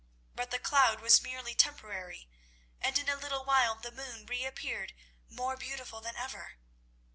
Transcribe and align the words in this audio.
But 0.33 0.49
the 0.49 0.57
cloud 0.57 0.99
was 0.99 1.21
merely 1.21 1.53
temporary, 1.53 2.27
and 2.81 2.97
in 2.97 3.07
a 3.07 3.15
little 3.15 3.45
while 3.45 3.75
the 3.75 3.91
moon 3.91 4.25
reappeared 4.25 4.93
more 5.29 5.55
beautiful 5.55 6.01
than 6.01 6.15
ever. 6.15 6.53